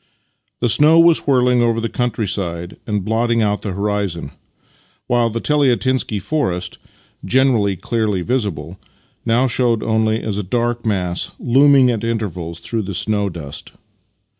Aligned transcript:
The 0.61 0.67
snow 0.67 0.99
was 0.99 1.27
whirling 1.27 1.61
over 1.61 1.79
the 1.79 1.87
whole 1.87 1.93
country 1.93 2.27
side 2.27 2.77
and 2.87 3.05
blotting 3.05 3.43
out 3.43 3.61
the 3.61 3.73
horizon, 3.73 4.31
while 5.05 5.29
the 5.29 5.39
Teliatinsky 5.39 6.19
forest— 6.19 6.79
generally 7.23 7.75
clearly 7.75 8.23
visible— 8.23 8.79
now 9.27 9.45
showed 9.45 9.83
only 9.83 10.23
as 10.23 10.39
a 10.39 10.43
dark 10.43 10.87
mass 10.87 11.29
looming 11.37 11.91
at 11.91 12.03
intervals 12.03 12.57
through 12.57 12.81
the 12.81 12.95
snow 12.95 13.29
dust. 13.29 13.73